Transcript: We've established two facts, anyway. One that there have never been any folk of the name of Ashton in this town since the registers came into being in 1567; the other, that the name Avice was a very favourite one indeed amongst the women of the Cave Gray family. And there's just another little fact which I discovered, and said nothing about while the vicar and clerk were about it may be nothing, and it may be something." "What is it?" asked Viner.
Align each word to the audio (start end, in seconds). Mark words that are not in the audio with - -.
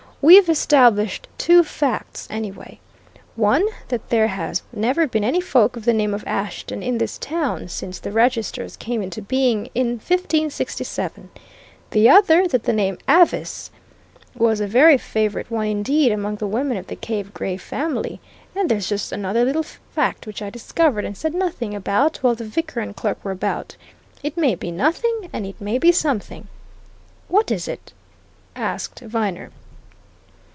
We've 0.23 0.49
established 0.49 1.27
two 1.39 1.63
facts, 1.63 2.27
anyway. 2.29 2.79
One 3.35 3.65
that 3.87 4.09
there 4.09 4.27
have 4.27 4.61
never 4.71 5.07
been 5.07 5.23
any 5.23 5.41
folk 5.41 5.75
of 5.75 5.83
the 5.83 5.93
name 5.95 6.13
of 6.13 6.23
Ashton 6.27 6.83
in 6.83 6.99
this 6.99 7.17
town 7.17 7.69
since 7.69 7.97
the 7.99 8.11
registers 8.11 8.77
came 8.77 9.01
into 9.01 9.23
being 9.23 9.71
in 9.73 9.87
1567; 9.93 11.31
the 11.89 12.07
other, 12.07 12.47
that 12.49 12.65
the 12.65 12.71
name 12.71 12.99
Avice 13.07 13.71
was 14.35 14.59
a 14.59 14.67
very 14.67 14.95
favourite 14.95 15.49
one 15.49 15.65
indeed 15.65 16.11
amongst 16.11 16.37
the 16.41 16.45
women 16.45 16.77
of 16.77 16.85
the 16.85 16.95
Cave 16.95 17.33
Gray 17.33 17.57
family. 17.57 18.19
And 18.55 18.69
there's 18.69 18.87
just 18.87 19.11
another 19.11 19.43
little 19.43 19.63
fact 19.63 20.27
which 20.27 20.43
I 20.43 20.51
discovered, 20.51 21.03
and 21.03 21.17
said 21.17 21.33
nothing 21.33 21.73
about 21.73 22.17
while 22.17 22.35
the 22.35 22.43
vicar 22.45 22.79
and 22.81 22.95
clerk 22.95 23.25
were 23.25 23.31
about 23.31 23.75
it 24.21 24.37
may 24.37 24.53
be 24.53 24.69
nothing, 24.69 25.29
and 25.33 25.47
it 25.47 25.59
may 25.59 25.79
be 25.79 25.91
something." 25.91 26.47
"What 27.27 27.49
is 27.49 27.67
it?" 27.67 27.91
asked 28.55 28.99
Viner. 28.99 29.49